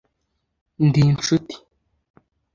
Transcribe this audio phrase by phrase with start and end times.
[0.85, 1.55] Ndi inshuti